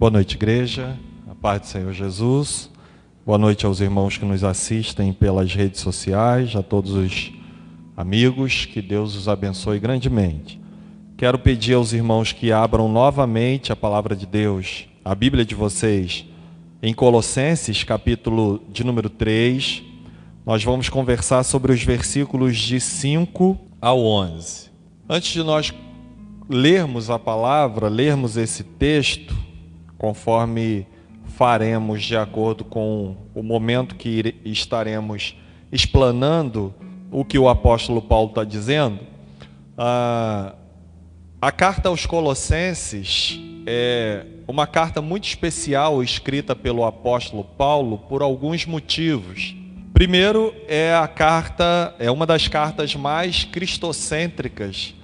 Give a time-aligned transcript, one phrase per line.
[0.00, 0.98] Boa noite, igreja.
[1.30, 2.70] A paz do Senhor Jesus.
[3.26, 7.30] Boa noite aos irmãos que nos assistem pelas redes sociais, a todos os
[7.94, 8.64] amigos.
[8.64, 10.58] Que Deus os abençoe grandemente.
[11.18, 16.24] Quero pedir aos irmãos que abram novamente a palavra de Deus, a Bíblia de vocês,
[16.82, 19.82] em Colossenses, capítulo de número 3.
[20.46, 24.70] Nós vamos conversar sobre os versículos de 5 ao 11.
[25.06, 25.74] Antes de nós
[26.48, 29.36] lermos a palavra, lermos esse texto,
[30.00, 30.86] conforme
[31.36, 35.36] faremos de acordo com o momento que estaremos
[35.70, 36.74] explanando
[37.12, 39.00] o que o apóstolo Paulo está dizendo,
[39.76, 40.54] a,
[41.38, 48.64] a carta aos Colossenses é uma carta muito especial escrita pelo apóstolo Paulo por alguns
[48.64, 49.54] motivos.
[49.92, 54.94] Primeiro, é a carta, é uma das cartas mais cristocêntricas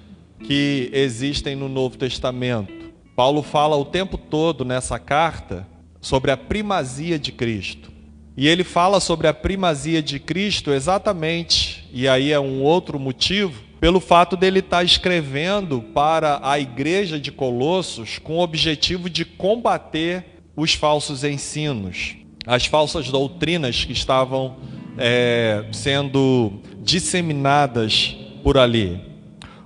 [0.43, 2.76] que existem no Novo Testamento.
[3.17, 5.67] Paulo fala o tempo todo nessa carta
[6.03, 7.91] sobre a primazia de Cristo.
[8.37, 13.65] E ele fala sobre a primazia de Cristo exatamente, e aí é um outro motivo,
[13.81, 20.43] pelo fato dele estar escrevendo para a igreja de Colossos com o objetivo de combater
[20.55, 24.57] os falsos ensinos, as falsas doutrinas que estavam
[24.99, 29.16] é, sendo disseminadas por ali.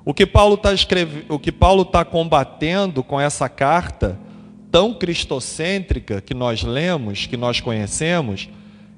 [0.05, 4.19] O que Paulo está escrevendo, o que Paulo está combatendo com essa carta
[4.71, 8.49] tão cristocêntrica que nós lemos, que nós conhecemos,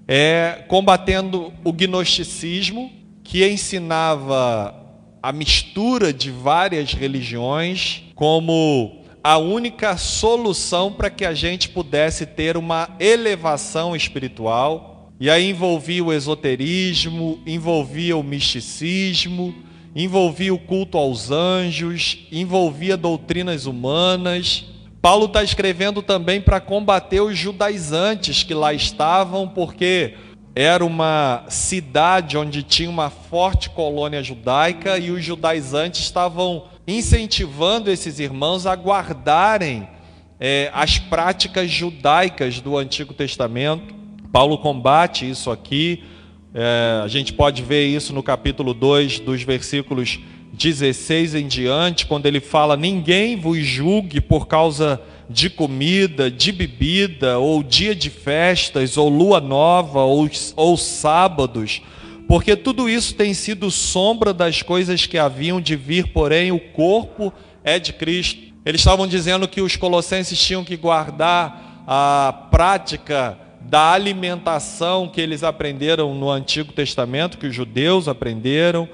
[0.06, 2.92] é combatendo o gnosticismo
[3.24, 4.74] que ensinava
[5.22, 12.56] a mistura de várias religiões como a única solução para que a gente pudesse ter
[12.56, 15.12] uma elevação espiritual.
[15.20, 19.54] E aí envolvia o esoterismo, envolvia o misticismo,
[19.94, 24.66] envolvia o culto aos anjos, envolvia doutrinas humanas.
[25.00, 30.14] Paulo está escrevendo também para combater os judaizantes que lá estavam, porque
[30.54, 38.18] era uma cidade onde tinha uma forte colônia judaica e os judaizantes estavam incentivando esses
[38.18, 39.88] irmãos a guardarem
[40.38, 43.94] é, as práticas judaicas do Antigo Testamento.
[44.32, 46.04] Paulo combate isso aqui,
[46.54, 50.20] é, a gente pode ver isso no capítulo 2, dos versículos
[50.52, 57.38] 16 em diante, quando ele fala: Ninguém vos julgue por causa de comida, de bebida,
[57.38, 61.80] ou dia de festas, ou lua nova, ou, ou sábados,
[62.28, 67.32] porque tudo isso tem sido sombra das coisas que haviam de vir, porém o corpo
[67.64, 68.52] é de Cristo.
[68.64, 75.42] Eles estavam dizendo que os colossenses tinham que guardar a prática da alimentação que eles
[75.42, 78.88] aprenderam no Antigo Testamento, que os judeus aprenderam,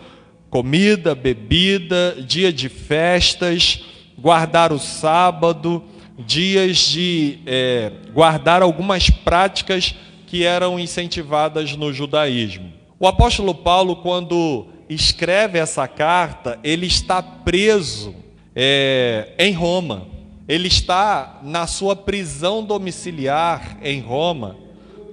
[0.51, 3.85] comida, bebida, dia de festas,
[4.19, 5.83] guardar o sábado,
[6.19, 9.95] dias de é, guardar algumas práticas
[10.27, 12.73] que eram incentivadas no judaísmo.
[12.99, 18.15] O apóstolo Paulo, quando escreve essa carta, ele está preso
[18.55, 20.18] é, em Roma
[20.49, 24.57] ele está na sua prisão domiciliar em Roma.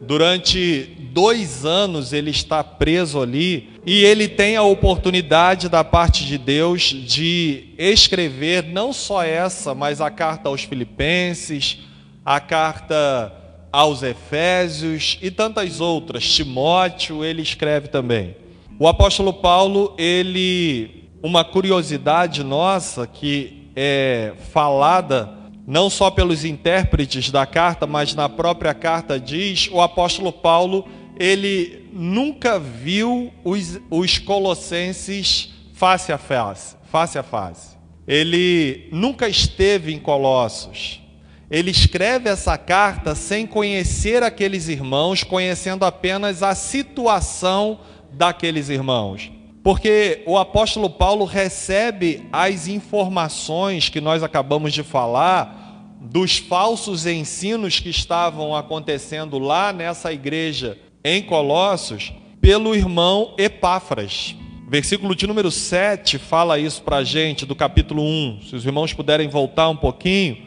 [0.01, 6.37] Durante dois anos ele está preso ali e ele tem a oportunidade da parte de
[6.37, 11.79] Deus de escrever não só essa, mas a carta aos Filipenses,
[12.23, 13.33] a carta
[13.71, 16.25] aos Efésios e tantas outras.
[16.25, 18.37] Timóteo ele escreve também.
[18.79, 27.45] O apóstolo Paulo, ele, uma curiosidade nossa que é, falada não só pelos intérpretes da
[27.45, 30.87] carta, mas na própria carta diz, o apóstolo Paulo,
[31.19, 37.75] ele nunca viu os, os colossenses face a face, face a face.
[38.07, 41.01] Ele nunca esteve em Colossos.
[41.49, 47.79] Ele escreve essa carta sem conhecer aqueles irmãos, conhecendo apenas a situação
[48.11, 49.31] daqueles irmãos.
[49.65, 57.79] Porque o apóstolo Paulo recebe as informações que nós acabamos de falar dos falsos ensinos
[57.79, 64.35] que estavam acontecendo lá nessa igreja em Colossos pelo irmão Epáfras.
[64.69, 68.41] Versículo de número 7 fala isso para a gente, do capítulo 1.
[68.43, 70.43] Se os irmãos puderem voltar um pouquinho,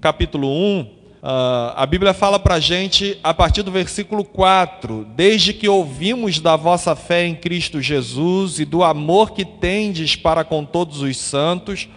[0.00, 5.52] capítulo 1, Uh, a Bíblia fala para a gente, a partir do versículo 4: Desde
[5.52, 10.64] que ouvimos da vossa fé em Cristo Jesus e do amor que tendes para com
[10.64, 11.88] todos os santos,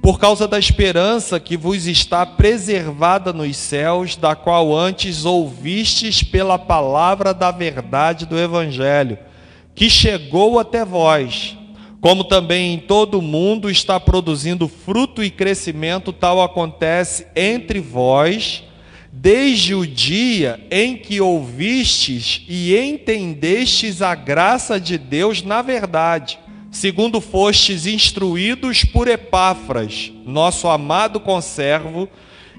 [0.00, 6.56] por causa da esperança que vos está preservada nos céus, da qual antes ouvistes pela
[6.56, 9.18] palavra da verdade do Evangelho,
[9.74, 11.58] que chegou até vós,
[12.00, 18.67] como também em todo o mundo está produzindo fruto e crescimento, tal acontece entre vós
[19.20, 26.38] desde o dia em que ouvistes e entendestes a graça de Deus na verdade,
[26.70, 32.08] segundo fostes instruídos por Epáfras, nosso amado conservo,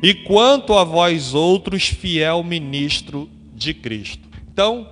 [0.04, 4.28] e quanto a vós outros, fiel ministro de Cristo.
[4.52, 4.90] Então,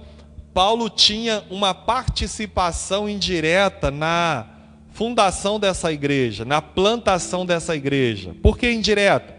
[0.54, 4.46] Paulo tinha uma participação indireta na
[4.94, 8.34] fundação dessa igreja, na plantação dessa igreja.
[8.42, 9.37] Por que indireta?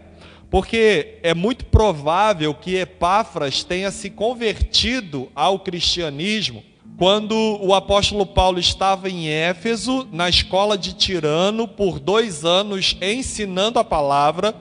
[0.49, 6.63] Porque é muito provável que Epáfras tenha se convertido ao cristianismo
[6.97, 13.79] quando o apóstolo Paulo estava em Éfeso, na escola de Tirano, por dois anos ensinando
[13.79, 14.53] a palavra,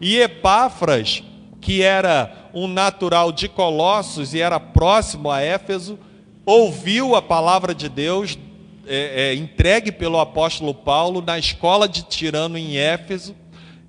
[0.00, 1.22] e Epáfras,
[1.60, 5.98] que era um natural de Colossos e era próximo a Éfeso,
[6.46, 8.38] ouviu a palavra de Deus
[8.86, 13.34] é, é, entregue pelo apóstolo Paulo na escola de Tirano em Éfeso.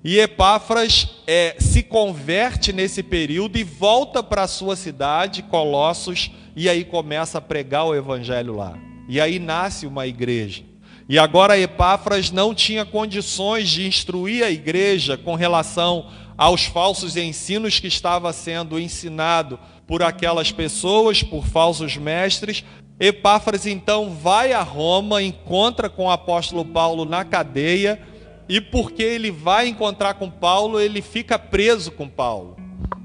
[0.04, 6.68] E Epáfras é, se converte nesse período e volta para a sua cidade, Colossos, e
[6.68, 8.78] aí começa a pregar o evangelho lá.
[9.08, 10.62] E aí nasce uma igreja.
[11.08, 16.06] E agora Epáfras não tinha condições de instruir a igreja com relação
[16.36, 22.64] aos falsos ensinos que estava sendo ensinado por aquelas pessoas, por falsos mestres.
[22.98, 28.00] Epáfras então vai a Roma, encontra com o apóstolo Paulo na cadeia
[28.48, 32.56] e porque ele vai encontrar com Paulo, ele fica preso com Paulo.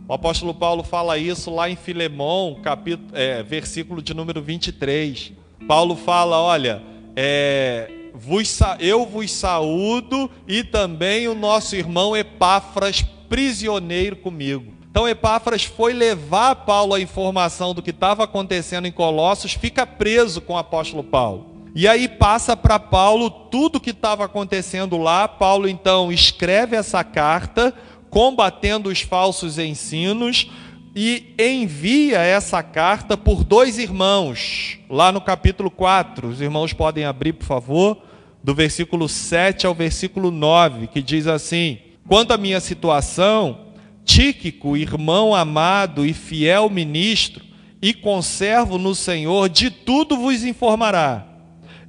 [0.07, 5.31] O apóstolo Paulo fala isso lá em Filemão, capítulo, é, versículo de número 23.
[5.67, 6.83] Paulo fala: Olha,
[7.15, 14.73] é, vos, eu vos saúdo e também o nosso irmão Epáfras, prisioneiro comigo.
[14.89, 20.41] Então Epáfras foi levar Paulo a informação do que estava acontecendo em Colossos, fica preso
[20.41, 21.50] com o apóstolo Paulo.
[21.73, 25.27] E aí passa para Paulo tudo o que estava acontecendo lá.
[25.27, 27.73] Paulo então escreve essa carta,
[28.09, 30.51] combatendo os falsos ensinos,
[30.93, 36.27] e envia essa carta por dois irmãos, lá no capítulo 4.
[36.27, 37.97] Os irmãos podem abrir, por favor,
[38.43, 43.67] do versículo 7 ao versículo 9, que diz assim: Quanto à minha situação,
[44.03, 47.45] Tíquico, irmão amado e fiel ministro,
[47.81, 51.30] e conservo no Senhor, de tudo vos informará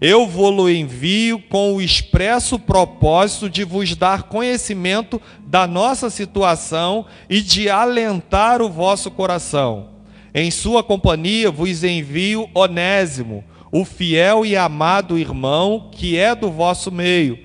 [0.04, 7.40] eu vou-lo envio com o expresso propósito de vos dar conhecimento da nossa situação e
[7.40, 9.90] de alentar o vosso coração.
[10.34, 16.90] Em sua companhia vos envio Onésimo, o fiel e amado irmão que é do vosso
[16.90, 17.38] meio.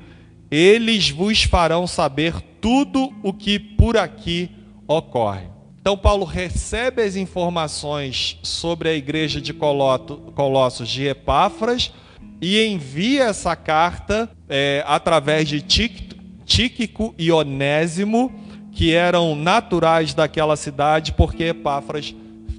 [0.50, 4.50] Eles vos farão saber tudo o que por aqui
[4.88, 5.45] ocorre.
[5.80, 11.94] Então, Paulo recebe as informações sobre a igreja de Colossos de Epáfras
[12.42, 15.62] e envia essa carta é, através de
[16.45, 18.34] Tíquico e Onésimo,
[18.72, 22.13] que eram naturais daquela cidade, porque Epáfras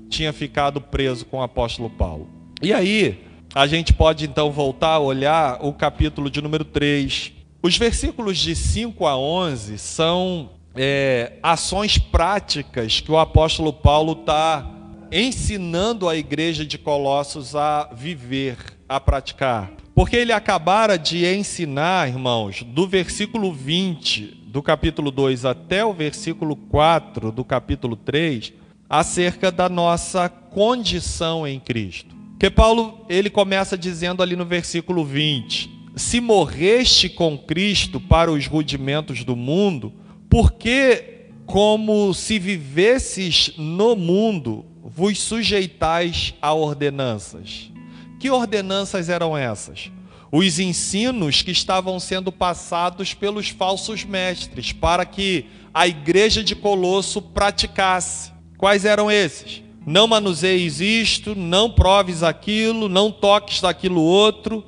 [0.08, 2.28] tinha ficado preso com o apóstolo Paulo.
[2.60, 7.32] E aí, a gente pode então voltar a olhar o capítulo de número 3.
[7.62, 14.68] Os versículos de 5 a 11 são é, ações práticas que o apóstolo Paulo está
[15.10, 19.70] ensinando a igreja de Colossos a viver a praticar.
[19.94, 26.56] Porque ele acabara de ensinar, irmãos, do versículo 20 do capítulo 2 até o versículo
[26.56, 28.52] 4 do capítulo 3,
[28.88, 32.16] acerca da nossa condição em Cristo.
[32.38, 38.46] Que Paulo, ele começa dizendo ali no versículo 20: Se morreste com Cristo para os
[38.46, 39.92] rudimentos do mundo,
[40.30, 47.70] porque como se vivesses no mundo, vos sujeitais a ordenanças.
[48.18, 49.90] Que ordenanças eram essas?
[50.30, 57.22] Os ensinos que estavam sendo passados pelos falsos mestres para que a igreja de Colosso
[57.22, 58.32] praticasse.
[58.56, 59.62] Quais eram esses?
[59.86, 64.64] Não manuseis isto, não proves aquilo, não toques daquilo outro,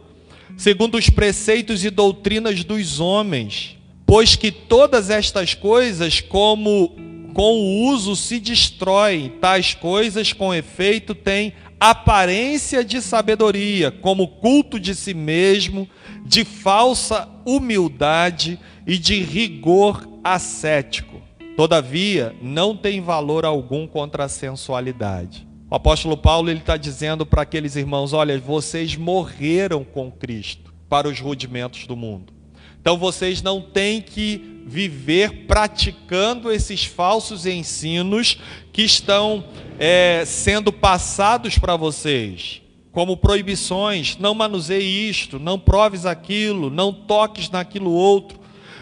[0.57, 3.77] segundo os preceitos e doutrinas dos homens,
[4.07, 6.97] pois que todas estas coisas, como
[7.35, 14.79] com o uso se destroem, tais coisas com efeito têm aparência de sabedoria, como culto
[14.79, 15.89] de si mesmo,
[16.27, 21.23] de falsa humildade e de rigor ascético.
[21.57, 25.49] Todavia, não tem valor algum contra a sensualidade.
[25.71, 31.19] O apóstolo Paulo está dizendo para aqueles irmãos: olha, vocês morreram com Cristo para os
[31.19, 32.33] rudimentos do mundo.
[32.81, 38.39] Então vocês não têm que viver praticando esses falsos ensinos
[38.73, 39.45] que estão
[39.81, 42.63] é, sendo passados para vocês,
[42.93, 48.39] como proibições: não manuseie isto, não proves aquilo, não toques naquilo outro.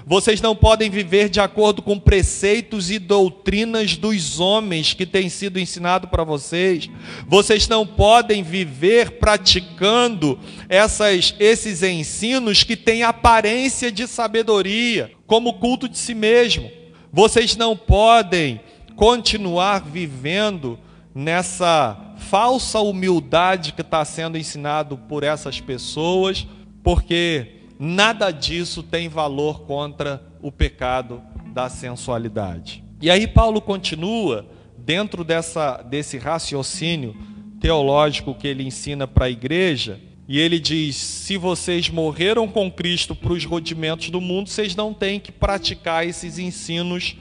[0.09, 5.61] Vocês não podem viver de acordo com preceitos e doutrinas dos homens que têm sido
[5.61, 6.89] ensinado para vocês.
[7.27, 15.87] Vocês não podem viver praticando essas, esses ensinos que têm aparência de sabedoria, como culto
[15.87, 16.71] de si mesmo.
[17.13, 18.63] Vocês não podem
[18.97, 20.79] continuar vivendo
[21.15, 26.47] nessa falsa humildade que está sendo ensinado por essas pessoas,
[26.83, 32.83] porque nada disso tem valor contra o pecado da sensualidade.
[33.01, 37.17] E aí Paulo continua dentro dessa, desse raciocínio
[37.61, 43.15] teológico que ele ensina para a igreja, e ele diz: se vocês morreram com Cristo
[43.15, 47.17] para os rudimentos do mundo, vocês não têm que praticar esses ensinos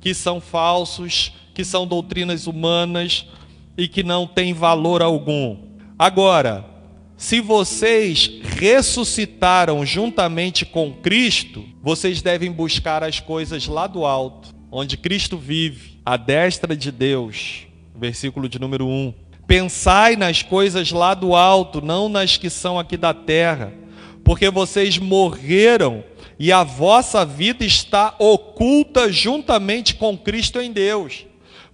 [0.00, 3.26] que são falsos, que são doutrinas humanas
[3.76, 5.56] e que não têm valor algum.
[5.98, 6.64] Agora,
[7.22, 14.96] se vocês ressuscitaram juntamente com Cristo, vocês devem buscar as coisas lá do alto, onde
[14.96, 17.68] Cristo vive, à destra de Deus.
[17.94, 19.14] Versículo de número 1.
[19.46, 23.72] Pensai nas coisas lá do alto, não nas que são aqui da terra,
[24.24, 26.02] porque vocês morreram
[26.40, 31.24] e a vossa vida está oculta juntamente com Cristo em Deus.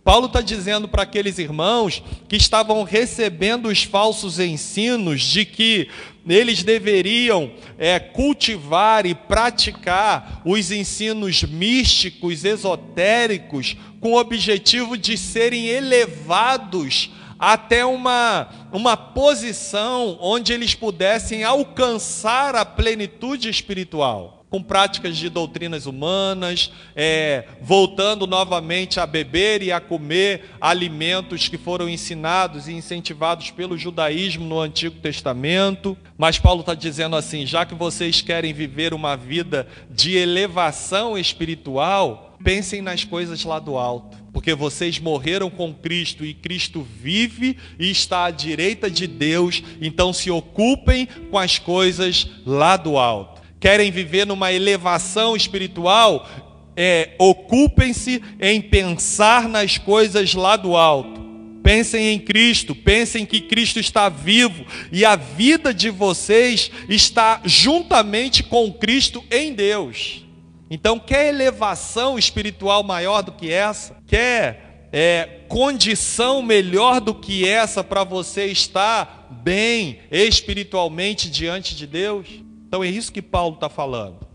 [0.08, 5.90] Paulo está dizendo para aqueles irmãos que estavam recebendo os falsos ensinos de que
[6.26, 15.66] eles deveriam é, cultivar e praticar os ensinos místicos, esotéricos, com o objetivo de serem
[15.66, 25.28] elevados até uma, uma posição onde eles pudessem alcançar a plenitude espiritual com práticas de
[25.28, 32.72] doutrinas humanas, é, voltando novamente a beber e a comer alimentos que foram ensinados e
[32.72, 35.96] incentivados pelo judaísmo no Antigo Testamento.
[36.16, 42.36] Mas Paulo está dizendo assim: já que vocês querem viver uma vida de elevação espiritual,
[42.42, 44.16] pensem nas coisas lá do alto.
[44.32, 50.12] Porque vocês morreram com Cristo e Cristo vive e está à direita de Deus, então
[50.12, 56.28] se ocupem com as coisas lá do alto querem viver numa elevação espiritual,
[56.76, 61.18] é, ocupem-se em pensar nas coisas lá do alto.
[61.62, 68.42] Pensem em Cristo, pensem que Cristo está vivo e a vida de vocês está juntamente
[68.42, 70.24] com Cristo em Deus.
[70.70, 73.96] Então, quer elevação espiritual maior do que essa?
[74.06, 82.28] Quer é, condição melhor do que essa para você estar bem espiritualmente diante de Deus?
[82.68, 84.28] Então é isso que Paulo está falando.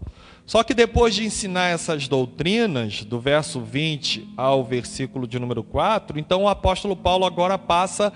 [0.46, 6.20] Só que depois de ensinar essas doutrinas, do verso 20 ao versículo de número 4,
[6.20, 8.12] então o apóstolo Paulo agora passa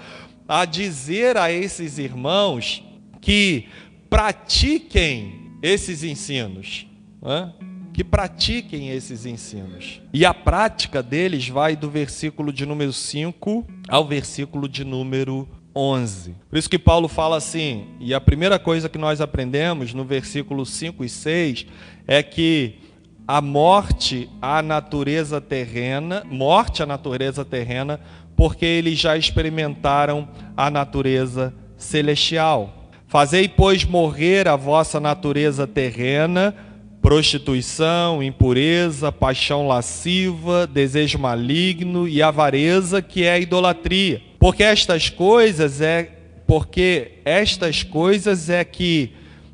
[0.47, 2.83] a dizer a esses irmãos
[3.21, 3.67] que
[4.09, 6.87] pratiquem esses ensinos.
[7.21, 7.53] Né?
[7.93, 10.01] Que pratiquem esses ensinos.
[10.11, 15.47] E a prática deles vai do versículo de número 5 ao versículo de número
[15.77, 16.35] 11.
[16.49, 20.65] Por isso que Paulo fala assim, e a primeira coisa que nós aprendemos no versículo
[20.65, 21.67] 5 e 6
[22.07, 22.79] é que
[23.27, 27.99] a morte à natureza terrena, morte à natureza terrena,
[28.35, 32.89] porque eles já experimentaram a natureza celestial.
[33.07, 36.55] Fazei, pois, morrer a vossa natureza terrena,
[37.01, 46.11] prostituição, impureza, paixão lasciva, desejo maligno e avareza, que é idolatria porque estas coisas é
[46.45, 49.11] porque estas coisas é que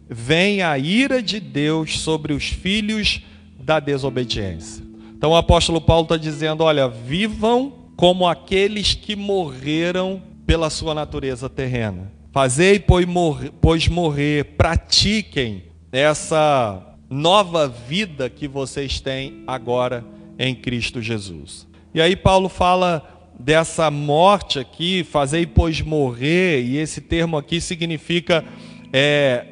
[0.07, 3.21] vem a ira de Deus sobre os filhos
[3.59, 4.83] da desobediência.
[5.15, 11.49] Então o apóstolo Paulo está dizendo: olha, vivam como aqueles que morreram pela sua natureza
[11.49, 12.11] terrena.
[12.31, 20.03] Fazei, pois morrer, pois morrer, pratiquem essa nova vida que vocês têm agora
[20.37, 21.67] em Cristo Jesus.
[21.93, 28.45] E aí Paulo fala dessa morte aqui, fazei pois morrer, e esse termo aqui significa
[28.93, 29.45] é,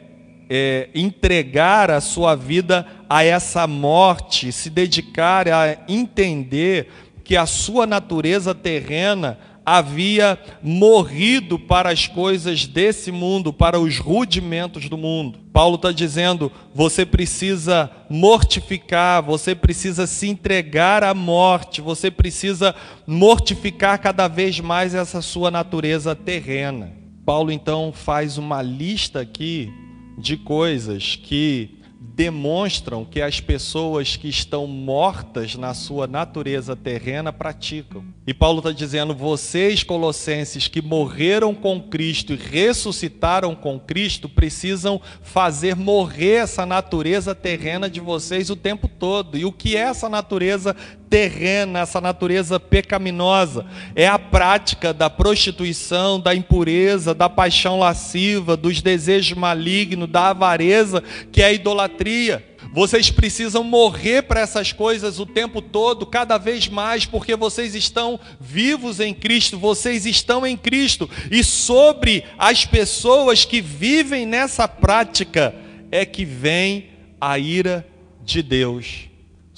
[0.50, 6.90] é, entregar a sua vida a essa morte, se dedicar a entender
[7.22, 14.90] que a sua natureza terrena havia morrido para as coisas desse mundo, para os rudimentos
[14.90, 15.40] do mundo.
[15.54, 22.76] Paulo está dizendo: você precisa mortificar, você precisa se entregar à morte, você precisa
[23.06, 26.94] mortificar cada vez mais essa sua natureza terrena.
[27.26, 29.72] Paulo então faz uma lista aqui
[30.18, 31.81] de coisas que
[32.22, 38.06] demonstram que as pessoas que estão mortas na sua natureza terrena praticam.
[38.28, 45.02] E Paulo está dizendo: vocês, colossenses, que morreram com Cristo e ressuscitaram com Cristo, precisam
[45.24, 49.36] fazer morrer essa natureza terrena de vocês o tempo todo.
[49.36, 50.76] E o que é essa natureza
[51.12, 53.66] terrena, essa natureza pecaminosa?
[53.94, 61.04] É a prática da prostituição, da impureza, da paixão lasciva, dos desejos malignos, da avareza,
[61.30, 62.48] que é a idolatria.
[62.74, 68.18] Vocês precisam morrer para essas coisas o tempo todo, cada vez mais, porque vocês estão
[68.40, 71.10] vivos em Cristo, vocês estão em Cristo.
[71.30, 75.54] E sobre as pessoas que vivem nessa prática
[75.92, 76.86] é que vem
[77.20, 77.86] a ira
[78.24, 79.11] de Deus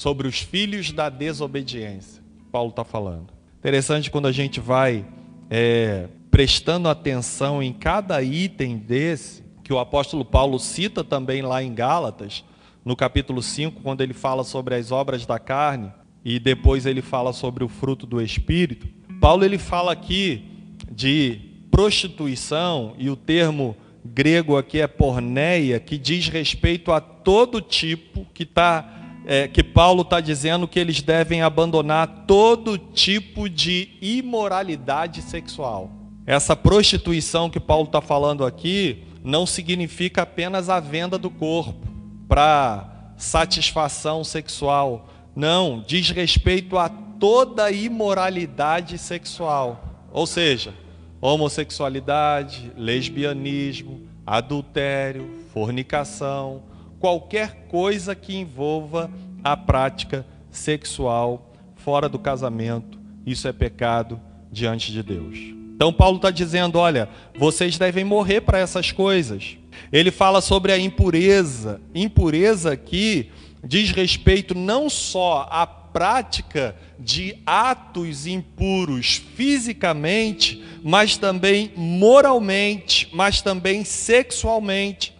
[0.03, 2.21] sobre os filhos da desobediência.
[2.51, 3.27] Paulo está falando.
[3.57, 5.05] Interessante quando a gente vai
[5.49, 11.73] é, prestando atenção em cada item desse, que o apóstolo Paulo cita também lá em
[11.73, 12.43] Gálatas
[12.83, 15.89] no capítulo 5, quando ele fala sobre as obras da carne
[16.25, 18.85] e depois ele fala sobre o fruto do espírito.
[19.21, 20.43] Paulo ele fala aqui
[20.91, 21.39] de
[21.71, 28.43] prostituição e o termo grego aqui é porneia, que diz respeito a todo tipo que
[28.43, 35.89] está é, que Paulo está dizendo que eles devem abandonar todo tipo de imoralidade sexual.
[36.25, 41.87] Essa prostituição que Paulo está falando aqui não significa apenas a venda do corpo
[42.27, 45.09] para satisfação sexual.
[45.35, 50.07] Não, diz respeito a toda imoralidade sexual.
[50.11, 50.73] Ou seja,
[51.21, 56.63] homossexualidade, lesbianismo, adultério, fornicação,
[57.03, 59.11] qualquer coisa que envolva
[59.43, 65.37] a prática sexual fora do casamento, isso é pecado diante de Deus.
[65.75, 69.57] Então, Paulo está dizendo: olha, vocês devem morrer para essas coisas.
[69.91, 71.81] Ele fala sobre a impureza.
[71.93, 73.29] Impureza aqui
[73.61, 83.83] diz respeito não só à prática de atos impuros fisicamente, mas também moralmente, mas também
[83.83, 85.13] sexualmente.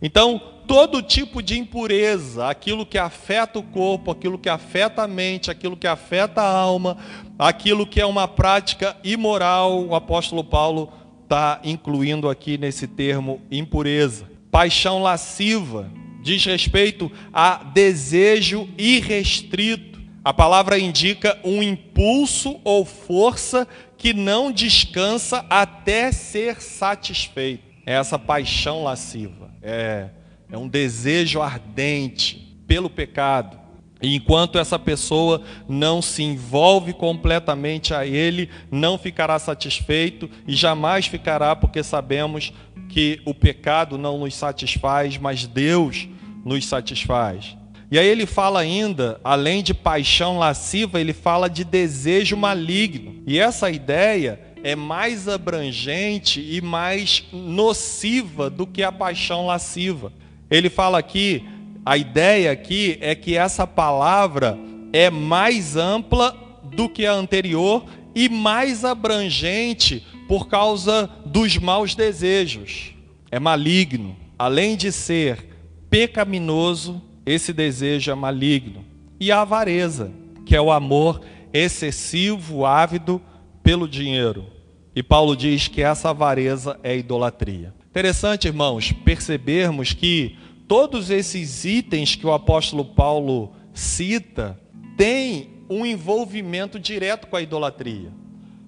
[0.00, 5.50] Então, todo tipo de impureza, aquilo que afeta o corpo, aquilo que afeta a mente,
[5.50, 6.96] aquilo que afeta a alma,
[7.38, 14.30] aquilo que é uma prática imoral, o apóstolo Paulo está incluindo aqui nesse termo impureza.
[14.50, 15.90] Paixão lasciva
[16.24, 20.02] diz respeito a desejo irrestrito.
[20.24, 27.62] A palavra indica um impulso ou força que não descansa até ser satisfeito.
[27.84, 29.50] É essa paixão lasciva.
[29.62, 30.08] É,
[30.50, 33.64] é um desejo ardente pelo pecado
[34.04, 41.06] e enquanto essa pessoa não se envolve completamente a Ele, não ficará satisfeito e jamais
[41.06, 42.52] ficará, porque sabemos
[42.90, 46.06] que o pecado não nos satisfaz, mas Deus
[46.44, 47.56] nos satisfaz.
[47.90, 53.22] E aí ele fala ainda, além de paixão lasciva, ele fala de desejo maligno.
[53.26, 60.12] E essa ideia é mais abrangente e mais nociva do que a paixão lasciva.
[60.54, 61.44] Ele fala aqui
[61.84, 64.56] a ideia aqui é que essa palavra
[64.92, 72.94] é mais ampla do que a anterior e mais abrangente por causa dos maus desejos.
[73.32, 74.16] É maligno.
[74.38, 75.44] Além de ser
[75.90, 78.84] pecaminoso, esse desejo é maligno.
[79.18, 80.12] E a avareza,
[80.46, 81.20] que é o amor
[81.52, 83.20] excessivo, ávido
[83.60, 84.46] pelo dinheiro.
[84.94, 87.74] E Paulo diz que essa avareza é idolatria.
[87.90, 90.36] Interessante, irmãos, percebermos que
[90.66, 94.58] todos esses itens que o apóstolo Paulo cita
[94.96, 98.12] têm um envolvimento direto com a idolatria.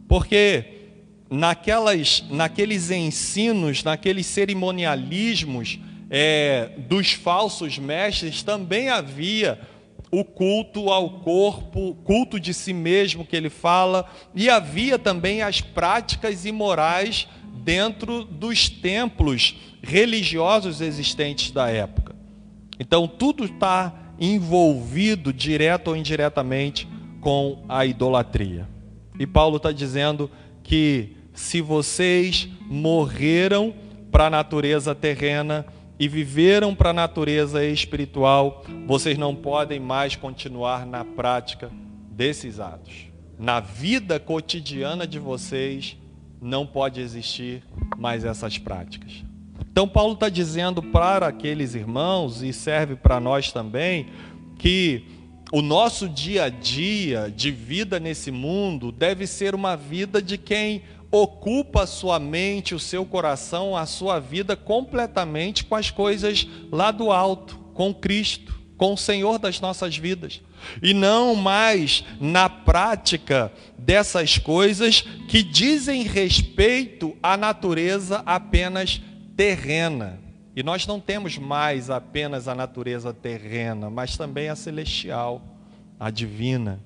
[0.09, 0.77] Porque
[1.31, 5.79] naquelas, naqueles ensinos, naqueles cerimonialismos
[6.09, 9.61] é, dos falsos mestres, também havia
[10.11, 15.61] o culto ao corpo, culto de si mesmo que ele fala, e havia também as
[15.61, 17.29] práticas imorais
[17.67, 22.15] dentro dos templos religiosos existentes da época.
[22.79, 26.87] Então, tudo está envolvido, direto ou indiretamente,
[27.21, 28.69] com a idolatria.
[29.19, 30.31] E Paulo está dizendo
[30.63, 33.75] que se vocês morreram
[34.13, 35.67] para a natureza terrena
[35.99, 41.69] e viveram para a natureza espiritual, vocês não podem mais continuar na prática
[42.13, 43.09] desses atos.
[43.37, 45.97] Na vida cotidiana de vocês,
[46.41, 47.63] não pode existir
[47.97, 49.25] mais essas práticas.
[49.71, 54.07] Então, Paulo está dizendo para aqueles irmãos, e serve para nós também,
[54.59, 55.05] que
[55.53, 60.83] o nosso dia a dia de vida nesse mundo deve ser uma vida de quem
[61.11, 66.91] ocupa a sua mente, o seu coração, a sua vida completamente com as coisas lá
[66.91, 68.56] do alto, com Cristo.
[68.77, 70.43] Com o Senhor das nossas vidas.
[70.83, 79.01] E não mais na prática dessas coisas que dizem respeito à natureza apenas
[79.37, 80.21] terrena.
[80.55, 85.43] E nós não temos mais apenas a natureza terrena, mas também a celestial,
[86.01, 86.81] a divina,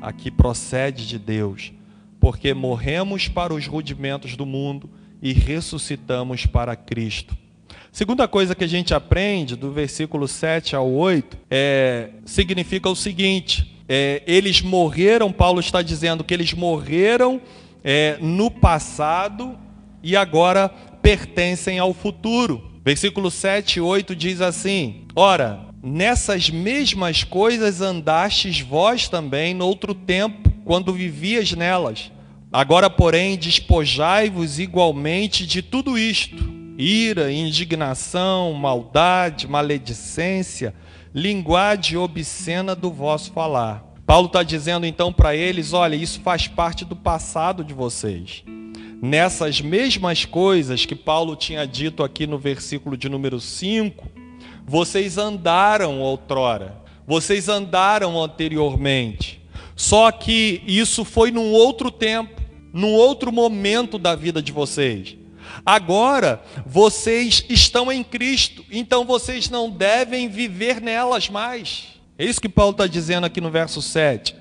[0.00, 1.72] a que procede de Deus,
[2.18, 4.90] porque morremos para os rudimentos do mundo
[5.22, 7.36] e ressuscitamos para Cristo.
[7.94, 13.72] Segunda coisa que a gente aprende do versículo 7 ao 8 é, significa o seguinte:
[13.88, 17.40] é, eles morreram, Paulo está dizendo que eles morreram
[17.84, 19.56] é, no passado
[20.02, 20.68] e agora
[21.00, 22.68] pertencem ao futuro.
[22.84, 29.94] Versículo 7 e 8 diz assim: Ora, nessas mesmas coisas andastes vós também no outro
[29.94, 32.10] tempo, quando vivias nelas.
[32.52, 40.74] Agora, porém, despojai-vos igualmente de tudo isto ira, indignação, maldade, maledicência,
[41.14, 43.94] linguagem obscena do vosso falar.
[44.06, 48.44] Paulo está dizendo então para eles: olha, isso faz parte do passado de vocês.
[49.00, 54.06] Nessas mesmas coisas que Paulo tinha dito aqui no versículo de número 5,
[54.66, 59.42] vocês andaram outrora, vocês andaram anteriormente.
[59.76, 62.40] Só que isso foi num outro tempo,
[62.72, 65.16] num outro momento da vida de vocês.
[65.64, 71.84] Agora vocês estão em Cristo, então vocês não devem viver nelas mais.
[72.18, 74.36] É isso que Paulo está dizendo aqui no verso 7.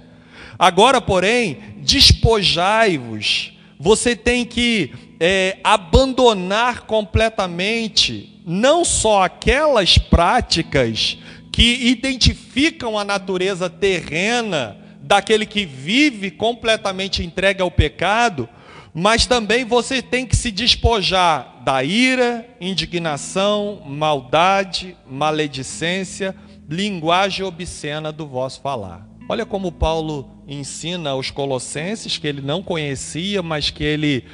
[0.59, 3.53] Agora, porém, despojai-vos.
[3.79, 11.17] Você tem que é, abandonar completamente não só aquelas práticas
[11.51, 18.47] que identificam a natureza terrena daquele que vive completamente entregue ao pecado,
[18.93, 26.35] mas também você tem que se despojar da ira, indignação, maldade, maledicência,
[26.69, 29.07] linguagem obscena do vosso falar.
[29.27, 34.25] Olha como Paulo ensina aos colossenses que ele não conhecia, mas que ele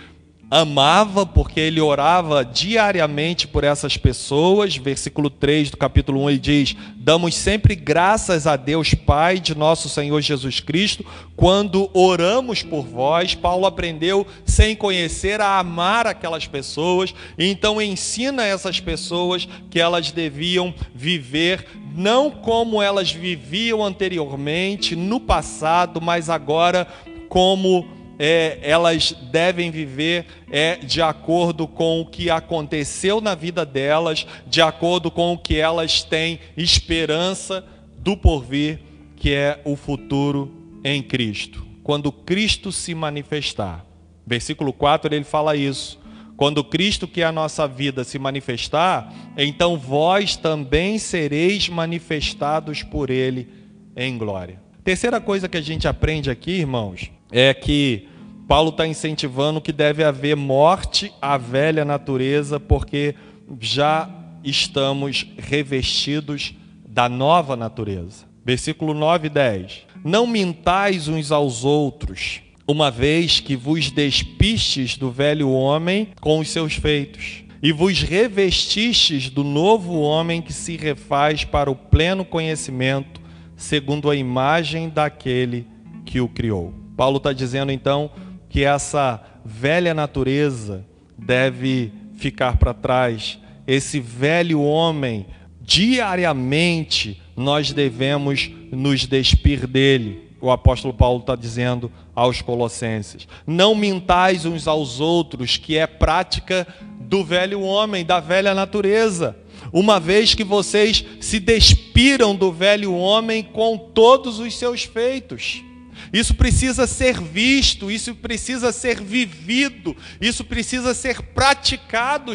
[0.50, 4.76] amava, porque ele orava diariamente por essas pessoas.
[4.76, 9.88] Versículo 3 do capítulo 1 ele diz: Damos sempre graças a Deus, Pai de nosso
[9.88, 13.36] Senhor Jesus Cristo, quando oramos por vós.
[13.36, 20.74] Paulo aprendeu, sem conhecer, a amar aquelas pessoas, então ensina essas pessoas que elas deviam
[20.94, 26.88] viver não como elas viviam anteriormente, no passado, mas agora
[27.28, 34.28] como é, elas devem viver é, de acordo com o que aconteceu na vida delas,
[34.46, 37.66] de acordo com o que elas têm esperança
[37.98, 38.80] do porvir,
[39.16, 40.52] que é o futuro
[40.84, 41.66] em Cristo.
[41.82, 43.86] Quando Cristo se manifestar.
[44.28, 45.98] Versículo 4 ele fala isso.
[46.36, 53.10] Quando Cristo, que é a nossa vida, se manifestar, então vós também sereis manifestados por
[53.10, 53.50] Ele
[53.96, 54.62] em glória.
[54.82, 58.08] Terceira coisa que a gente aprende aqui, irmãos, é que
[58.50, 63.14] Paulo está incentivando que deve haver morte à velha natureza, porque
[63.62, 64.10] já
[64.44, 68.26] estamos revestidos da nova natureza.
[68.44, 69.82] Versículo 9 e 10.
[70.04, 76.50] Não mintais uns aos outros, uma vez que vos despistes do velho homem com os
[76.50, 83.22] seus feitos, e vos revestistes do novo homem que se refaz para o pleno conhecimento,
[83.56, 85.68] segundo a imagem daquele
[86.04, 86.74] que o criou.
[86.98, 88.10] Paulo está dizendo então
[88.50, 90.86] que essa velha natureza
[91.18, 93.40] deve ficar para trás.
[93.66, 95.28] Esse velho homem,
[95.62, 100.30] diariamente, nós devemos nos despir dele.
[100.42, 106.68] O apóstolo Paulo está dizendo aos Colossenses: Não mintais uns aos outros, que é prática
[107.00, 109.38] do velho homem, da velha natureza.
[109.72, 115.64] Uma vez que vocês se despiram do velho homem com todos os seus feitos.
[116.12, 122.34] Isso precisa ser visto, isso precisa ser vivido, isso precisa ser praticado,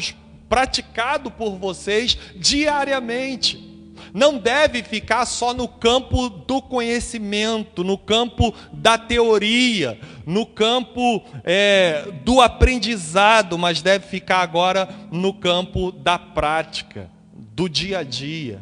[0.48, 3.74] praticado por vocês diariamente.
[4.12, 12.12] Não deve ficar só no campo do conhecimento, no campo da teoria, no campo é,
[12.24, 18.61] do aprendizado, mas deve ficar agora no campo da prática, do dia a dia,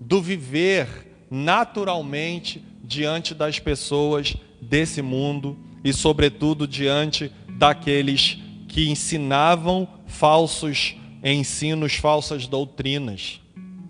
[0.00, 4.36] do viver naturalmente diante das pessoas
[4.68, 13.40] desse mundo e, sobretudo, diante daqueles que ensinavam falsos ensinos, falsas doutrinas.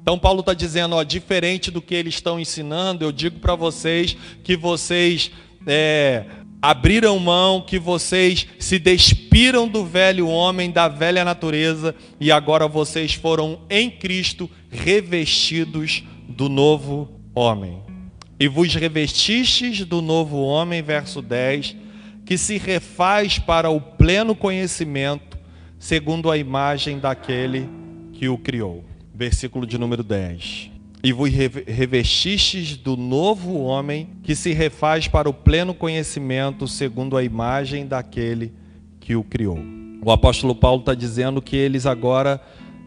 [0.02, 4.16] Então, Paulo está dizendo: ó, diferente do que eles estão ensinando, eu digo para vocês
[4.42, 5.30] que vocês
[5.66, 6.26] é,
[6.60, 13.14] abriram mão, que vocês se despiram do velho homem, da velha natureza, e agora vocês
[13.14, 17.83] foram em Cristo revestidos do novo homem.
[18.44, 21.76] E vos revestistes do novo homem, verso 10,
[22.26, 25.38] que se refaz para o pleno conhecimento,
[25.78, 27.66] segundo a imagem daquele
[28.12, 28.84] que o criou.
[29.14, 30.70] Versículo de número 10.
[31.02, 37.24] E vos revestistes do novo homem, que se refaz para o pleno conhecimento, segundo a
[37.24, 38.52] imagem daquele
[39.00, 39.58] que o criou.
[40.04, 42.42] O apóstolo Paulo está dizendo que eles agora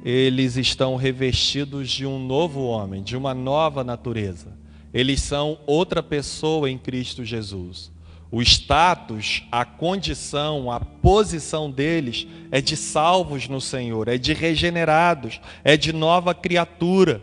[0.06, 4.66] eles estão revestidos de um novo homem, de uma nova natureza.
[4.97, 7.91] Eles são outra pessoa em Cristo Jesus.
[8.31, 15.39] O status, a condição, a posição deles é de salvos no Senhor, é de regenerados,
[15.63, 17.21] é de nova criatura.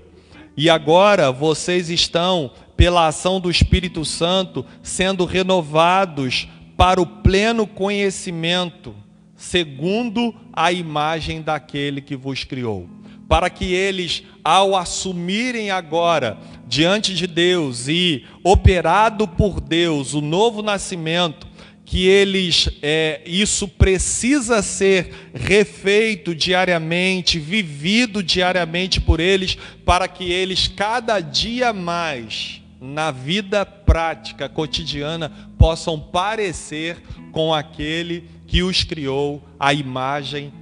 [0.56, 8.94] E agora vocês estão, pela ação do Espírito Santo, sendo renovados para o pleno conhecimento
[9.34, 12.88] segundo a imagem daquele que vos criou.
[13.28, 20.62] Para que eles, ao assumirem agora diante de Deus e operado por Deus o novo
[20.62, 21.46] nascimento,
[21.84, 30.66] que eles, é, isso precisa ser refeito diariamente, vivido diariamente por eles, para que eles
[30.66, 39.72] cada dia mais, na vida prática, cotidiana, possam parecer com aquele que os criou a
[39.72, 40.52] imagem,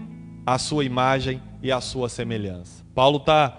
[0.45, 2.85] a sua imagem e a sua semelhança.
[2.95, 3.57] Paulo está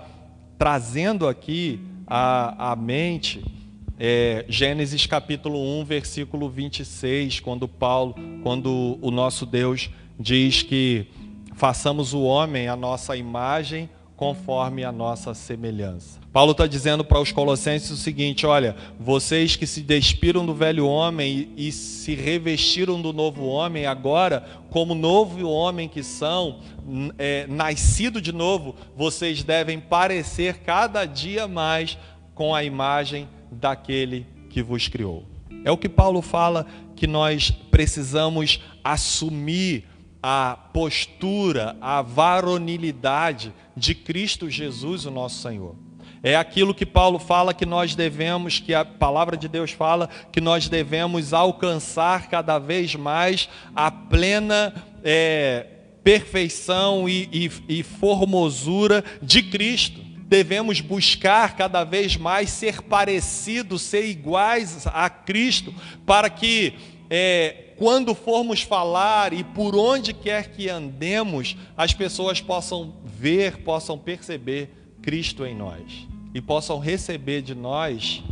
[0.58, 3.44] trazendo aqui à, mente
[3.98, 9.90] é, Gênesis capítulo 1, versículo 26, quando Paulo, quando o nosso Deus
[10.20, 11.08] diz que
[11.56, 16.23] façamos o homem a nossa imagem conforme a nossa semelhança.
[16.34, 20.88] Paulo está dizendo para os colossenses o seguinte: olha, vocês que se despiram do velho
[20.88, 26.60] homem e, e, se revestiram do novo homem, agora, como novo homem que são,
[27.20, 32.00] é, nascido de novo, vocês devem parecer cada dia mais
[32.34, 35.26] com a imagem daquele que vos criou.
[35.64, 36.66] É o que Paulo fala
[36.96, 39.86] que nós precisamos assumir
[40.22, 45.76] a postura, a varonilidade de Cristo Jesus, o nosso Senhor.
[46.26, 50.40] É aquilo que Paulo fala que nós devemos, que a palavra de Deus fala, que
[50.40, 55.68] nós devemos alcançar cada vez mais a plena é,
[56.02, 60.00] perfeição e, e, e formosura de Cristo.
[60.26, 66.74] Devemos buscar cada vez mais ser parecidos, ser iguais a Cristo, para que
[67.10, 73.98] é, quando formos falar e por onde quer que andemos, as pessoas possam ver, possam
[73.98, 74.70] perceber
[75.02, 78.24] Cristo em nós e possam receber de nós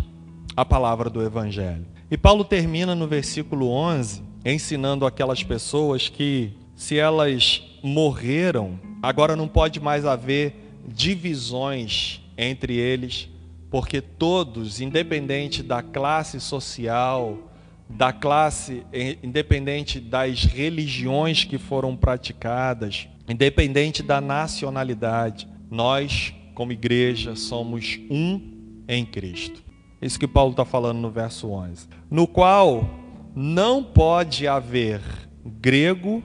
[0.56, 1.86] a palavra do Evangelho.
[2.10, 9.48] E Paulo termina no versículo 11 ensinando aquelas pessoas que, se elas morreram, agora não
[9.48, 10.56] pode mais haver
[10.88, 13.30] divisões entre eles,
[13.70, 17.38] porque todos, independente da classe social,
[17.88, 18.84] da classe,
[19.22, 28.42] independente das religiões que foram praticadas, independente da nacionalidade, nós, como igreja, somos um
[28.88, 29.64] em Cristo.
[30.02, 31.88] Isso que Paulo está falando no verso 11.
[32.10, 32.90] No qual
[33.36, 35.02] não pode haver
[35.46, 36.24] grego,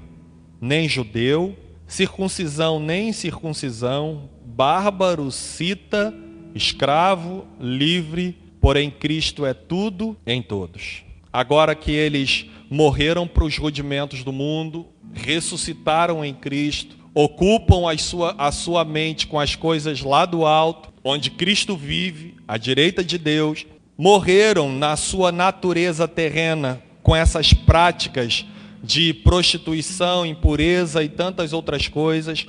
[0.60, 6.14] nem judeu, circuncisão, nem circuncisão, bárbaro, cita,
[6.54, 14.24] escravo, livre, porém Cristo é tudo em todos agora que eles morreram para os rudimentos
[14.24, 20.26] do mundo, ressuscitaram em Cristo, ocupam a sua, a sua mente com as coisas lá
[20.26, 23.64] do alto, onde Cristo vive, à direita de Deus,
[23.96, 28.44] morreram na sua natureza terrena com essas práticas
[28.83, 32.46] de prostituição, impureza e tantas outras coisas,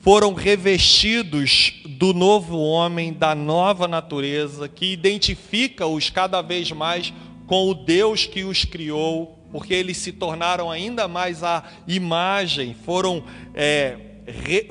[0.00, 7.10] foram revestidos do novo homem, da nova natureza, que identifica-os cada vez mais
[7.46, 13.24] com o Deus que os criou, porque eles se tornaram ainda mais a imagem, foram
[13.54, 14.09] é,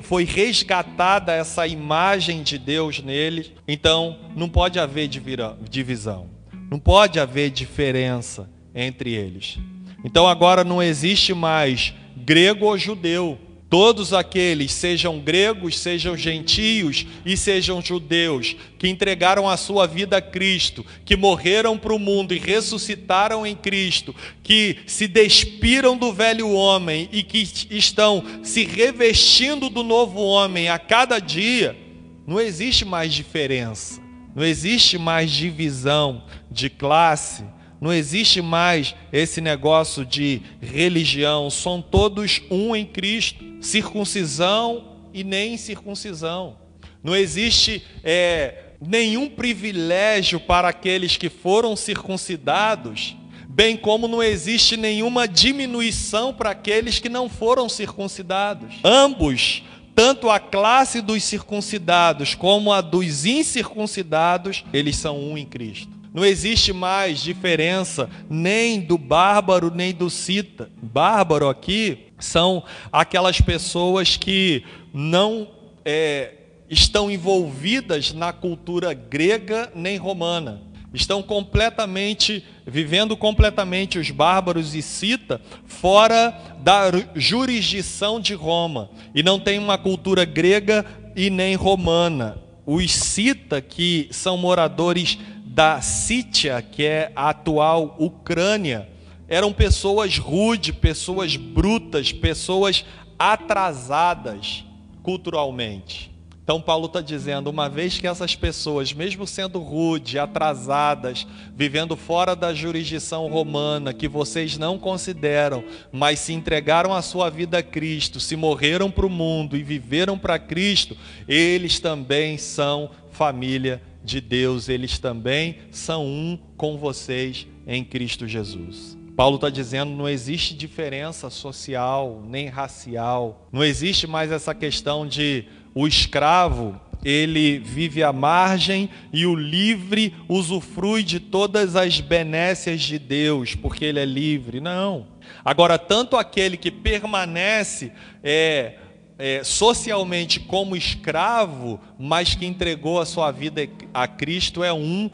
[0.02, 3.52] foi resgatada essa imagem de Deus neles.
[3.66, 6.28] Então, não pode haver divisão,
[6.70, 9.58] não pode haver diferença entre eles.
[10.04, 13.38] Então, agora não existe mais grego ou judeu
[13.70, 20.20] Todos aqueles, sejam gregos, sejam gentios e sejam judeus, que entregaram a sua vida a
[20.20, 26.50] Cristo, que morreram para o mundo e ressuscitaram em Cristo, que se despiram do velho
[26.50, 31.78] homem e que estão se revestindo do novo homem a cada dia,
[32.26, 34.00] não existe mais diferença,
[34.34, 37.44] não existe mais divisão de classe,
[37.80, 45.56] não existe mais esse negócio de religião, são todos um em Cristo, circuncisão e nem
[45.56, 46.58] circuncisão.
[47.02, 53.16] Não existe é, nenhum privilégio para aqueles que foram circuncidados,
[53.48, 58.74] bem como não existe nenhuma diminuição para aqueles que não foram circuncidados.
[58.84, 59.62] Ambos,
[59.94, 65.99] tanto a classe dos circuncidados como a dos incircuncidados, eles são um em Cristo.
[66.12, 70.68] Não existe mais diferença nem do bárbaro nem do cita.
[70.82, 75.48] Bárbaro aqui são aquelas pessoas que não
[75.84, 76.34] é,
[76.68, 80.62] estão envolvidas na cultura grega nem romana.
[80.92, 88.90] Estão completamente, vivendo completamente os bárbaros e cita fora da jurisdição de Roma.
[89.14, 92.38] E não tem uma cultura grega e nem romana.
[92.66, 95.16] Os cita, que são moradores
[95.52, 98.88] da Sítia, que é a atual Ucrânia,
[99.26, 102.84] eram pessoas rudes, pessoas brutas, pessoas
[103.18, 104.64] atrasadas
[105.02, 106.08] culturalmente.
[106.44, 112.36] Então, Paulo está dizendo: uma vez que essas pessoas, mesmo sendo rudes, atrasadas, vivendo fora
[112.36, 118.20] da jurisdição romana, que vocês não consideram, mas se entregaram a sua vida a Cristo,
[118.20, 124.68] se morreram para o mundo e viveram para Cristo, eles também são família de Deus,
[124.68, 128.98] eles também são um com vocês em Cristo Jesus.
[129.16, 135.44] Paulo está dizendo não existe diferença social nem racial, não existe mais essa questão de
[135.74, 142.98] o escravo ele vive à margem e o livre usufrui de todas as benécias de
[142.98, 144.60] Deus, porque ele é livre.
[144.60, 145.06] Não.
[145.44, 148.74] Agora, tanto aquele que permanece é,
[149.20, 155.10] é, socialmente como escravo, mas que entregou a sua vida a Cristo, é um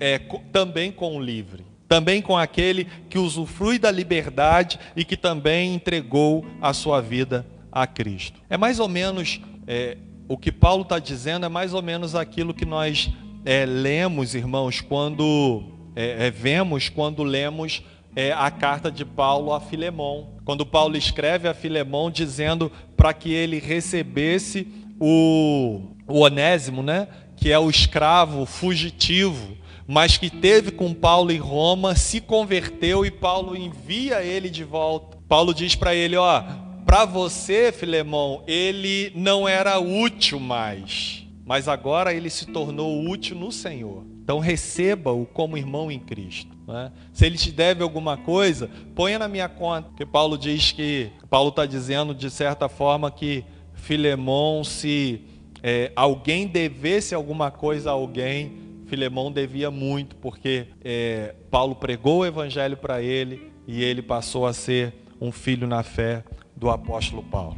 [0.00, 0.18] é,
[0.52, 6.44] também com o livre também com aquele que usufrui da liberdade e que também entregou
[6.60, 8.40] a sua vida a Cristo.
[8.50, 12.54] É mais ou menos é, o que Paulo está dizendo, é mais ou menos aquilo
[12.54, 13.10] que nós
[13.44, 15.62] é, lemos, irmãos, quando
[15.94, 17.82] é, é vemos quando lemos
[18.16, 20.34] é, a carta de Paulo a Filemão.
[20.44, 24.68] Quando Paulo escreve a Filemão dizendo para que ele recebesse
[25.00, 27.08] o, o Onésimo, né?
[27.36, 29.54] que é o escravo fugitivo
[29.86, 35.18] mas que teve com Paulo em Roma, se converteu e Paulo envia ele de volta.
[35.28, 36.42] Paulo diz para ele: Ó,
[36.86, 43.52] para você, Filemão, ele não era útil mais, mas agora ele se tornou útil no
[43.52, 44.04] Senhor.
[44.22, 46.53] Então receba-o como irmão em Cristo.
[46.66, 46.92] Né?
[47.12, 49.88] Se ele te deve alguma coisa, ponha na minha conta.
[49.88, 55.22] Porque Paulo diz que, Paulo está dizendo de certa forma que Filemão, se
[55.62, 62.26] é, alguém devesse alguma coisa a alguém, Filemão devia muito, porque é, Paulo pregou o
[62.26, 66.22] evangelho para ele e ele passou a ser um filho na fé
[66.54, 67.56] do apóstolo Paulo.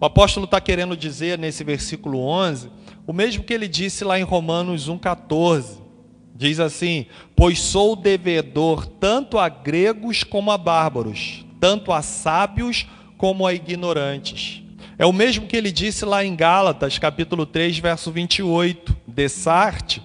[0.00, 2.70] O apóstolo está querendo dizer nesse versículo 11
[3.06, 5.85] o mesmo que ele disse lá em Romanos 1,14.
[6.36, 13.46] Diz assim: Pois sou devedor tanto a gregos como a bárbaros, tanto a sábios como
[13.46, 14.62] a ignorantes.
[14.98, 18.96] É o mesmo que ele disse lá em Gálatas, capítulo 3, verso 28.
[19.06, 20.02] Dessarte,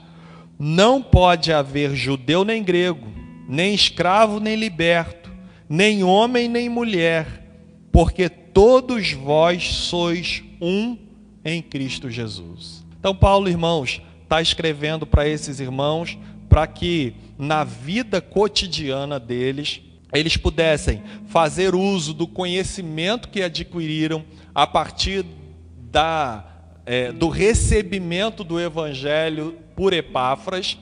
[0.57, 3.07] não pode haver judeu nem grego,
[3.47, 5.29] nem escravo nem liberto,
[5.67, 7.45] nem homem nem mulher,
[7.91, 10.97] porque todos vós sois um
[11.43, 12.85] em Cristo Jesus.
[12.99, 16.17] Então, Paulo, irmãos, está escrevendo para esses irmãos
[16.47, 19.81] para que na vida cotidiana deles
[20.13, 24.23] eles pudessem fazer uso do conhecimento que adquiriram
[24.55, 25.25] a partir
[25.91, 26.45] da,
[26.85, 30.77] é, do recebimento do Evangelho por Epáfras,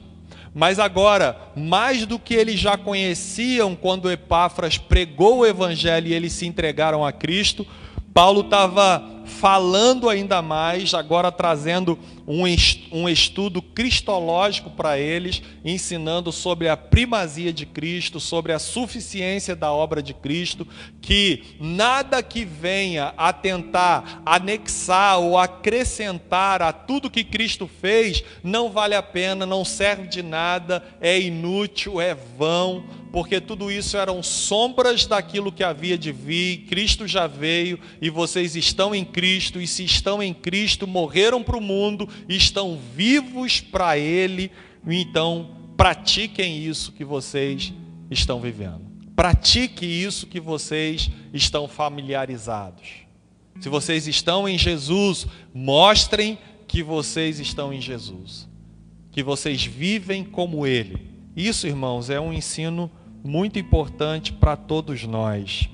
[0.54, 6.34] mas agora, mais do que eles já conheciam quando Epáfras pregou o evangelho e eles
[6.34, 7.66] se entregaram a Cristo,
[8.14, 11.98] Paulo estava falando ainda mais, agora trazendo
[12.30, 19.74] um estudo cristológico para eles, ensinando sobre a primazia de Cristo, sobre a suficiência da
[19.74, 20.68] obra de Cristo,
[21.02, 28.70] que nada que venha a tentar anexar ou acrescentar a tudo que Cristo fez não
[28.70, 34.22] vale a pena, não serve de nada, é inútil, é vão porque tudo isso eram
[34.22, 36.66] sombras daquilo que havia de vir.
[36.70, 41.58] Cristo já veio e vocês estão em Cristo, e se estão em Cristo, morreram para
[41.58, 44.52] o mundo, estão vivos para Ele.
[44.88, 47.74] Então, pratiquem isso que vocês
[48.10, 48.90] estão vivendo.
[49.16, 53.10] Pratique isso que vocês estão familiarizados.
[53.60, 58.48] Se vocês estão em Jesus, mostrem que vocês estão em Jesus,
[59.12, 61.10] que vocês vivem como Ele.
[61.36, 62.90] Isso, irmãos, é um ensino
[63.24, 65.70] muito importante para todos nós,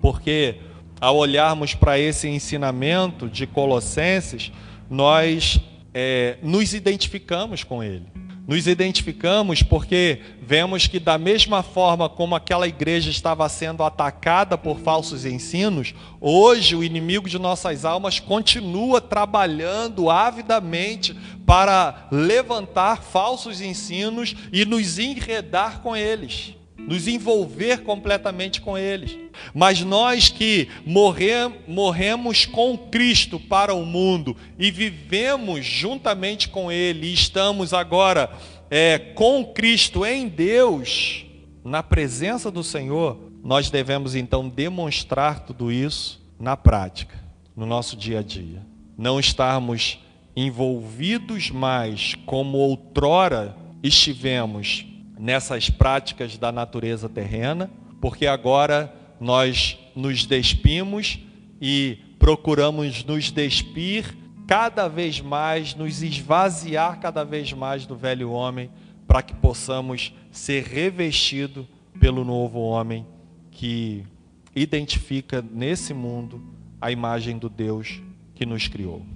[0.00, 0.56] porque
[1.00, 4.52] ao olharmos para esse ensinamento de Colossenses,
[4.88, 5.60] nós
[5.94, 8.06] é, nos identificamos com ele.
[8.46, 14.80] Nos identificamos porque vemos que, da mesma forma como aquela igreja estava sendo atacada por
[14.80, 21.16] falsos ensinos, hoje o inimigo de nossas almas continua trabalhando avidamente
[21.46, 26.54] para levantar falsos ensinos e nos enredar com eles
[26.86, 29.16] nos envolver completamente com eles.
[29.54, 30.68] Mas nós que
[31.66, 38.30] morremos com Cristo para o mundo e vivemos juntamente com Ele, e estamos agora
[38.70, 41.24] é, com Cristo em Deus,
[41.64, 47.16] na presença do Senhor, nós devemos então demonstrar tudo isso na prática,
[47.56, 48.64] no nosso dia a dia.
[48.96, 49.98] Não estarmos
[50.34, 54.86] envolvidos mais como outrora estivemos
[55.18, 61.18] nessas práticas da natureza terrena, porque agora nós nos despimos
[61.60, 68.70] e procuramos nos despir cada vez mais, nos esvaziar cada vez mais do velho homem,
[69.06, 71.66] para que possamos ser revestido
[72.00, 73.06] pelo novo homem
[73.50, 74.04] que
[74.54, 76.42] identifica nesse mundo
[76.80, 78.02] a imagem do Deus
[78.34, 79.06] que nos criou.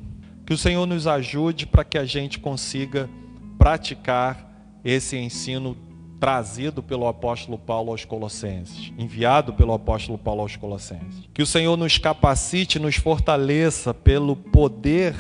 [0.45, 3.11] Que o Senhor nos ajude para que a gente consiga
[3.59, 4.47] praticar
[4.85, 5.77] esse ensino
[6.19, 11.29] trazido pelo apóstolo Paulo aos Colossenses, enviado pelo apóstolo Paulo aos Colossenses.
[11.33, 15.15] Que o Senhor nos capacite, nos fortaleça pelo poder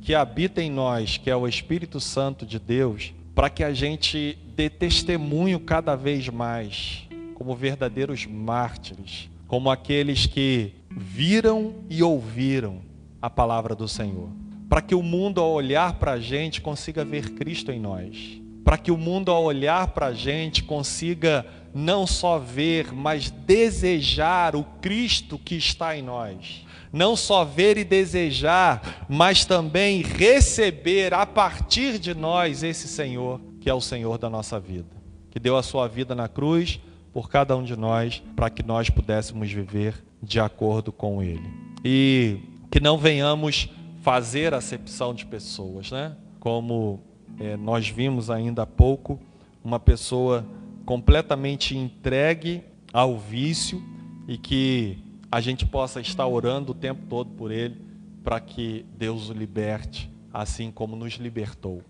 [0.00, 4.38] que habita em nós, que é o Espírito Santo de Deus, para que a gente
[4.54, 7.02] dê testemunho cada vez mais,
[7.34, 12.80] como verdadeiros mártires, como aqueles que viram e ouviram
[13.20, 14.28] a palavra do Senhor.
[14.68, 18.76] Para que o mundo, ao olhar para a gente, consiga ver Cristo em nós para
[18.76, 24.64] que o mundo, ao olhar para a gente, consiga não só ver, mas desejar o
[24.82, 26.66] Cristo que está em nós.
[26.92, 33.70] Não só ver e desejar, mas também receber a partir de nós esse Senhor, que
[33.70, 34.96] é o Senhor da nossa vida,
[35.30, 36.80] que deu a sua vida na cruz
[37.12, 41.48] por cada um de nós, para que nós pudéssemos viver de acordo com Ele.
[41.84, 43.68] E que não venhamos
[44.02, 46.16] fazer acepção de pessoas, né?
[46.40, 47.06] Como
[47.38, 49.18] é, nós vimos ainda há pouco
[49.62, 50.46] uma pessoa
[50.84, 52.62] completamente entregue
[52.92, 53.82] ao vício
[54.28, 54.98] e que
[55.30, 57.76] a gente possa estar orando o tempo todo por ele
[58.22, 61.82] para que Deus o liberte, assim como nos libertou.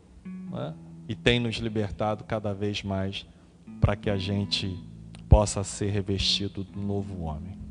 [0.55, 0.72] É?
[1.09, 3.26] E tem nos libertado cada vez mais
[3.80, 4.78] para que a gente
[5.28, 7.65] possa ser revestido do novo homem.